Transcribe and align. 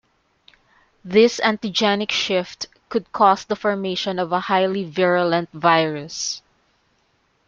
This 1.05 1.39
antigenic 1.43 2.09
shift 2.09 2.65
could 2.89 3.11
cause 3.11 3.45
the 3.45 3.55
formation 3.55 4.17
of 4.17 4.31
a 4.31 4.39
highly 4.39 4.83
virulent 4.83 5.49
virus. 5.51 6.41